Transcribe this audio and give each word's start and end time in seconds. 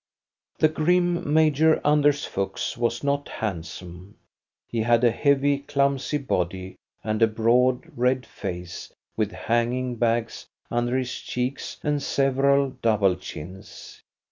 The 0.57 0.67
grim 0.67 1.31
Major 1.31 1.79
Anders 1.85 2.25
Fuchs 2.25 2.75
was 2.75 3.03
not 3.03 3.29
handsome. 3.29 4.15
He 4.67 4.79
had 4.79 5.03
a 5.03 5.11
heavy, 5.11 5.59
clumsy 5.59 6.17
body, 6.17 6.75
and 7.03 7.21
a 7.21 7.27
broad, 7.27 7.83
red 7.95 8.25
face, 8.25 8.91
with 9.15 9.31
hanging 9.31 9.97
bags 9.97 10.47
under 10.71 10.97
his 10.97 11.13
cheeks 11.13 11.77
and 11.83 12.01
several 12.01 12.71
double 12.81 13.15
chins. 13.15 14.01